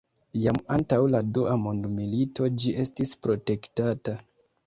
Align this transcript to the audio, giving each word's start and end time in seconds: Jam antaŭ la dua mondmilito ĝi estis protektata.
Jam 0.43 0.55
antaŭ 0.75 0.97
la 1.15 1.19
dua 1.37 1.51
mondmilito 1.65 2.49
ĝi 2.63 2.73
estis 2.85 3.13
protektata. 3.27 4.19